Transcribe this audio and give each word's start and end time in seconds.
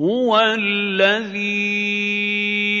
هُوَ 0.00 0.38
الَّذِي 0.38 1.88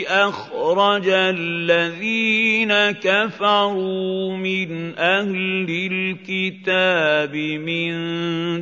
أَخْرَجَ 0.08 1.08
الَّذِينَ 1.08 2.90
كَفَرُوا 2.90 4.36
مِنْ 4.36 4.98
أَهْلِ 4.98 5.66
الْكِتَابِ 5.92 7.36
مِنْ 7.36 7.92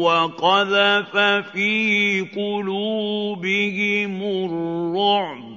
وَقَذَفَ 0.00 1.16
فِي 1.52 2.20
قُلُوبِهِمُ 2.36 4.22
الرُّعْبَ. 4.22 5.51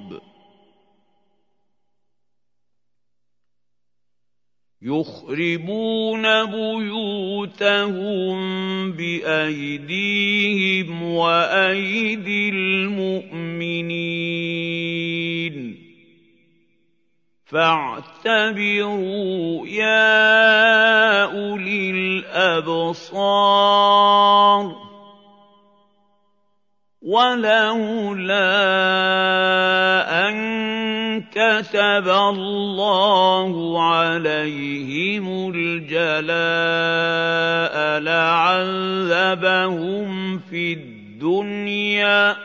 يُخْرِبُونَ 4.86 6.44
بُيُوتَهُم 6.44 8.36
بِأَيْدِيهِمْ 8.92 11.02
وَأَيْدِي 11.02 12.48
الْمُؤْمِنِينَ. 12.48 13.96
فَاعْتَبِرُوا 17.44 18.46
يَا 19.66 21.24
أُولِي 21.24 21.90
الْأَبْصَارِ. 21.90 24.85
وَلَوْلَا 27.06 28.50
أَن 30.28 30.34
كَتَبَ 31.30 32.08
اللَّهُ 32.08 33.54
عَلَيْهِمُ 33.82 35.26
الْجَلَاءَ 35.54 36.34
لَعَذَّبَهُمْ 38.02 39.28
فِي 40.50 40.72
الدُّنْيَا 40.72 42.32
ۖ 42.32 42.36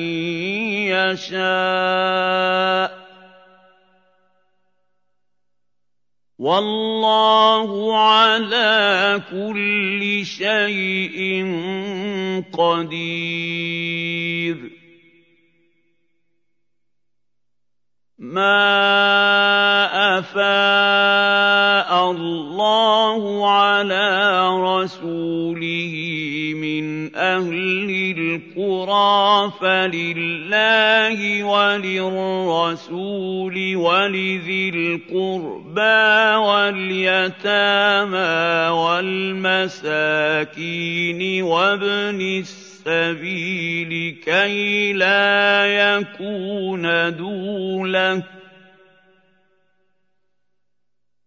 يَشَاءُ 0.92 2.88
ۚ 3.02 3.05
وَاللَّهُ 6.38 7.96
عَلَىٰ 7.96 9.22
كُلِّ 9.30 10.20
شَيْءٍ 10.26 11.18
قَدِيرٌ 12.52 13.96
مَا 18.18 18.68
أَفَاءَ 20.18 22.10
اللَّهُ 22.10 23.50
عَلَىٰ 23.50 24.48
رَسُولِهِ 24.60 25.75
الْقُرَىٰ 28.56 29.52
فَلِلَّهِ 29.60 31.44
وَلِلرَّسُولِ 31.44 32.96
وَلِذِي 33.76 34.68
الْقُرْبَىٰ 34.68 36.36
وَالْيَتَامَىٰ 36.40 37.48
وَالْمَسَاكِينِ 38.72 39.82
وَابْنِ 41.42 42.20
السَّبِيلِ 42.40 44.16
كَيْ 44.24 44.92
لَا 44.92 45.66
يَكُونَ 45.66 47.16
دُولَةً 47.16 48.35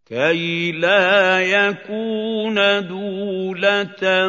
كَيْ 0.09 0.71
لَا 0.71 1.39
يَكُونَ 1.41 2.55
دُولَةً 2.87 4.27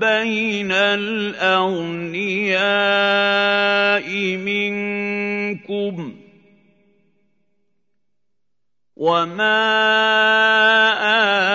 بَيْنَ 0.00 0.72
الْأَغْنِيَاءِ 0.72 2.56
مِنكُمْ 4.36 6.12
ۚ 6.12 6.14
وَمَا 8.96 9.64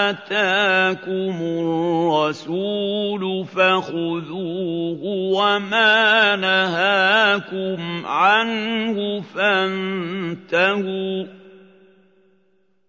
آتَاكُمُ 0.10 1.38
الرَّسُولُ 1.62 3.46
فَخُذُوهُ 3.46 5.02
وَمَا 5.38 6.36
نَهَاكُمْ 6.36 8.06
عَنْهُ 8.06 9.22
فَانتَهُوا 9.22 11.24
ۚ 11.26 11.39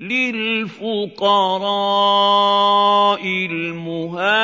لِلْفُقَرَاءِ 0.00 1.20
الْمُهَاجِرِينَ 3.50 4.42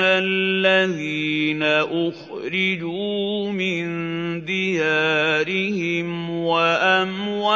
الَّذِينَ 0.00 1.62
أُخْرِجُوا 1.62 3.50
مِن 3.52 4.17
دِيَارِهِمْ 4.48 6.08
وَأَمْوَالِهِمْ 6.30 7.46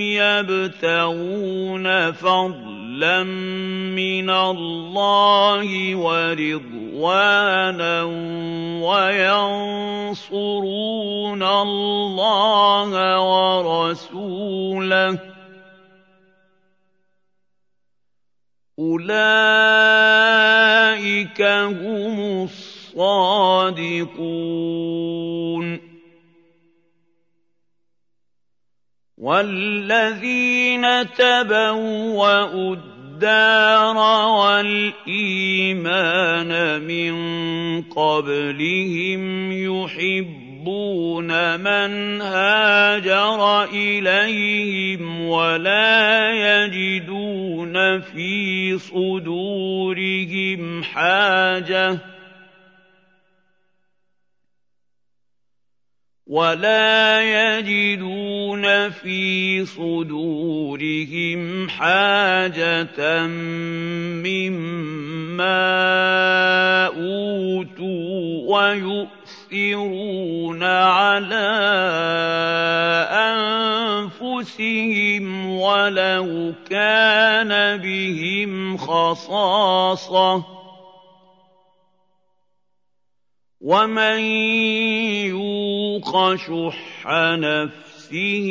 يَبْتَغُونَ 0.00 1.86
فَضْلًا 2.12 3.22
مِّنَ 3.92 4.30
اللَّهِ 4.30 5.96
وَرِضْوَانًا 5.96 6.82
وَيَنصُرُونَ 8.88 10.22
اللَّهَ 11.42 12.90
وَرَسُولَهُ 13.20 15.12
ۚ 15.16 15.18
أُولَٰئِكَ 18.78 19.12
هُمُ 21.42 22.42
الصَّادِقُونَ 22.42 22.71
وَالَّذِينَ 29.18 31.12
تَبَوَّءُوا 31.14 32.74
الدَّارَ 32.74 33.96
وَالْإِيمَانَ 34.28 36.52
مِن 36.82 37.12
قَبْلِهِمْ 37.82 39.52
يُحِبُّونَ 39.52 41.60
مَنْ 41.60 42.22
هَاجَرَ 42.22 43.64
إِلَيْهِمْ 43.64 45.26
وَلَا 45.26 46.32
يَجِدُونَ 46.32 48.00
فِي 48.00 48.78
صُدُورِهِمْ 48.78 50.82
حَاجَةً. 50.82 52.11
وَلَا 56.32 57.20
يَجِدُونَ 57.20 58.64
فِي 58.90 59.64
صُدُورِهِمْ 59.68 61.40
حَاجَةً 61.68 63.26
مِّمَّا 64.24 65.60
أُوتُوا 66.88 68.48
وَيُؤْثِرُونَ 68.48 69.92
عَلَىٰ 70.64 71.52
أَنفُسِهِمْ 74.08 75.24
وَلَوْ 75.60 76.52
كَانَ 76.70 77.76
بِهِمْ 77.76 78.76
خَصَاصَةٌ 78.76 80.62
وَمَن 83.62 84.18
يُوقَ 85.92 86.34
شُحَّ 86.36 87.04
نَفْسِهِ 87.36 88.48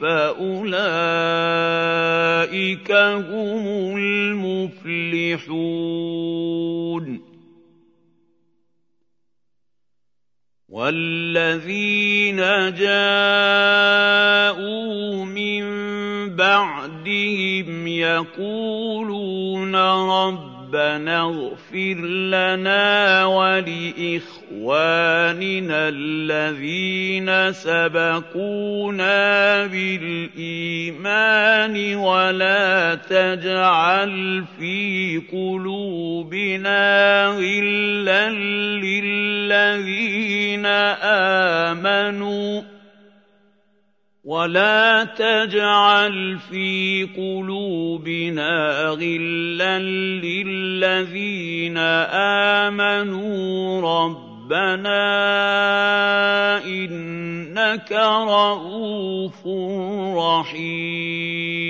فَأُولَٰئِكَ 0.00 0.72
هُمُ 3.28 3.96
الْمُفْلِحُونَ 3.96 5.52
وَالَّذِينَ 10.68 12.40
جَاءُوا 12.80 14.04
مِن 15.24 15.64
بَعْدِهِمْ 16.36 17.86
يَقُولُونَ 17.88 19.74
رَبَّنَا 20.72 21.20
اغْفِرْ 21.22 22.00
لَنَا 22.32 23.24
وَلِإِخْوَانِنَا 23.24 24.28
الَّذِينَ 25.88 27.52
سَبَقُونَا 27.52 29.16
بِالْإِيمَانِ 29.66 30.96
وَلَا 31.96 32.94
تَجْعَلْ 32.94 34.44
فِي 34.58 35.22
قُلُوبِنَا 35.32 36.82
غِلًّا 37.26 38.30
لِّلَّذِينَ 38.80 40.66
آمَنُوا 41.76 42.71
وَلَا 44.24 45.04
تَجْعَلْ 45.18 46.38
فِي 46.38 47.08
قُلُوبِنَا 47.16 48.86
غِلًّا 48.88 49.78
لِّلَّذِينَ 50.22 51.78
آمَنُوا 52.70 53.80
رَبَّنَا 53.82 54.94
إِنَّكَ 56.64 57.92
رَءُوفٌ 58.30 59.46
رَّحِيمٌ 60.18 61.62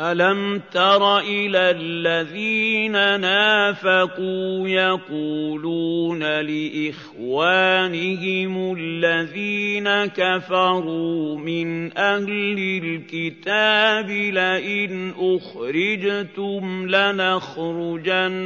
أَلَمْ 0.00 0.60
تَرَ 0.72 1.18
إِلَى 1.18 1.70
الَّذِينَ 1.70 2.92
نَافَقُوا 3.20 4.68
يَقُولُونَ 4.68 6.22
لِإِخْوَانِهِمُ 6.40 7.74
الَّذِينَ 8.78 10.06
كَفَرُوا 10.06 11.38
مِنْ 11.38 11.98
أَهْلِ 11.98 12.80
الْكِتَابِ 12.84 14.10
لَئِنْ 14.10 15.12
أُخْرِجْتُمْ 15.18 16.86
لَنَخْرُجَنَّ 16.88 18.44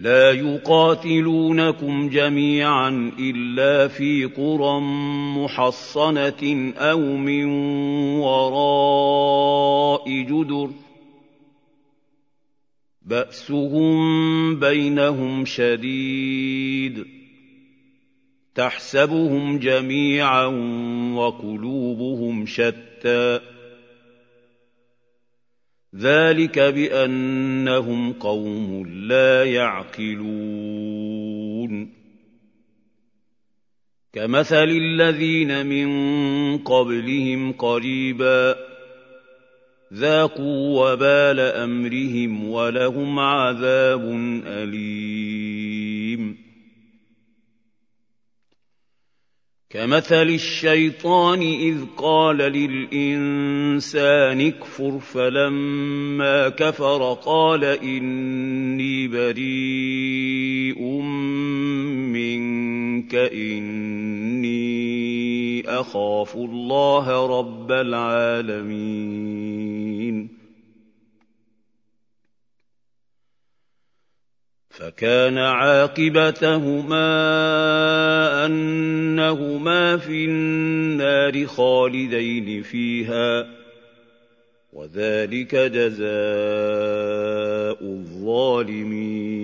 لا 0.00 0.32
يقاتلونكم 0.32 2.08
جميعا 2.08 3.12
إلا 3.18 3.88
في 3.88 4.24
قرى 4.24 4.80
محصنة 5.36 6.72
أو 6.76 7.16
من 7.16 7.44
وراء 8.18 10.08
جدر. 10.08 10.70
بأسهم 13.02 14.00
بينهم 14.60 15.44
شديد. 15.44 17.04
تحسبهم 18.54 19.58
جميعا 19.58 20.46
وقلوبهم 21.14 22.46
شتى. 22.46 23.40
ذلك 25.96 26.58
بأنهم 26.58 28.12
قوم 28.12 28.86
لا 28.86 29.44
يعقلون. 29.44 31.20
كمثل 34.12 34.68
الذين 34.68 35.66
من 35.66 35.88
قبلهم 36.58 37.52
قريبا 37.52 38.56
ذاقوا 39.94 40.92
وبال 40.92 41.40
أمرهم 41.40 42.50
ولهم 42.50 43.18
عذاب 43.18 44.04
أليم. 44.46 45.29
كمثل 49.70 50.28
الشيطان 50.28 51.42
إذ 51.42 51.76
قال 51.96 52.36
للإنسان 52.36 54.40
اكفر 54.40 54.98
فلما 54.98 56.48
كفر 56.48 57.12
قال 57.12 57.64
إني 57.64 59.08
بريء 59.08 60.82
منك 62.10 63.14
إني 63.14 64.60
أخاف 65.68 66.36
الله 66.36 67.38
رب 67.38 67.72
العالمين. 67.72 69.59
فكان 74.70 75.38
عاقبتهما 75.38 77.06
أنهما 78.46 79.96
في 79.96 80.24
النار 80.24 81.46
خالدين 81.46 82.62
فيها 82.62 83.46
وذلك 84.72 85.54
جزاء 85.54 86.10
الظالمين. 87.82 89.40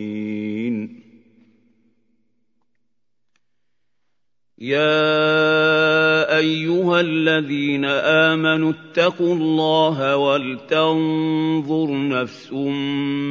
يا 4.58 5.35
أيها 6.38 7.00
الذين 7.00 7.84
آمنوا 7.84 8.72
اتقوا 8.72 9.34
الله 9.34 10.16
ولتنظر 10.16 12.08
نفس 12.08 12.52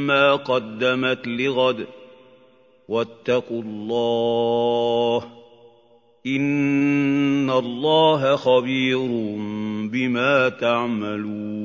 ما 0.08 0.36
قدمت 0.36 1.28
لغد 1.28 1.86
واتقوا 2.90 3.62
الله 3.62 5.24
إن 6.28 7.50
الله 7.50 8.36
خبير 8.36 9.08
بما 9.92 10.50
تعملون 10.50 11.65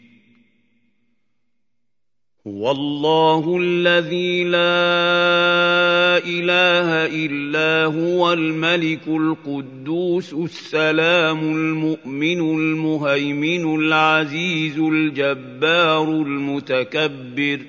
هو 2.47 2.71
الله 2.71 3.57
الذي 3.61 4.43
لا 4.43 6.17
إله 6.25 7.05
إلا 7.25 7.85
هو 7.85 8.33
الملك 8.33 9.07
القدوس 9.07 10.33
السلام 10.33 11.39
المؤمن 11.39 12.39
المهيمن 12.39 13.75
العزيز 13.75 14.79
الجبار 14.79 16.03
المتكبر. 16.03 17.59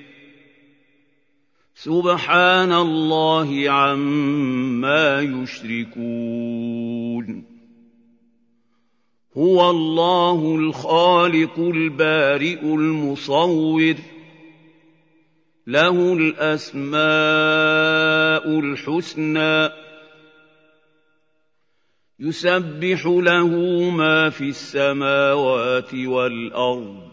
سبحان 1.75 2.73
الله 2.73 3.69
عما 3.69 5.21
يشركون. 5.21 6.73
هو 9.37 9.69
الله 9.69 10.55
الخالق 10.55 11.59
البارئ 11.59 12.61
المصور. 12.61 13.95
له 15.67 16.13
الأسماء 16.13 16.99
الحسنى. 18.59 19.69
يسبح 22.19 23.05
له 23.05 23.47
ما 23.89 24.29
في 24.29 24.49
السماوات 24.49 25.93
والأرض 25.93 27.11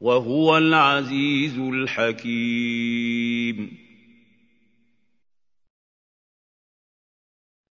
وهو 0.00 0.58
العزيز 0.58 1.58
الحكيم. 1.58 3.00